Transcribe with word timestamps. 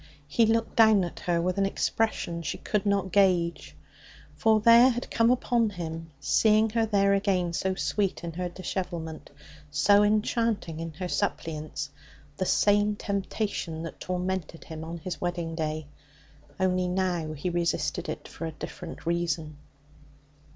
He 0.27 0.47
looked 0.47 0.75
down 0.77 1.03
at 1.03 1.19
her 1.19 1.39
with 1.39 1.59
an 1.59 1.65
expression 1.67 2.41
she 2.41 2.57
could 2.57 2.87
not 2.87 3.11
gauge. 3.11 3.75
For 4.35 4.59
there, 4.59 4.89
had 4.89 5.11
come 5.11 5.29
upon 5.29 5.69
him, 5.69 6.09
seeing 6.19 6.71
her 6.71 6.87
there 6.87 7.13
again, 7.13 7.53
so 7.53 7.75
sweet 7.75 8.23
in 8.23 8.33
her 8.33 8.49
dishevelment, 8.49 9.29
so 9.69 10.01
enchanting 10.01 10.79
in 10.79 10.93
her 10.93 11.07
suppliance, 11.07 11.91
the 12.37 12.47
same 12.47 12.95
temptation 12.95 13.83
that 13.83 13.99
tormented 13.99 14.63
him 14.63 14.83
on 14.83 14.97
his 14.97 15.21
wedding 15.21 15.53
day. 15.53 15.85
Only 16.59 16.87
now 16.87 17.33
he 17.33 17.51
resisted 17.51 18.09
it 18.09 18.27
for 18.27 18.47
a 18.47 18.53
different 18.53 19.05
reason. 19.05 19.57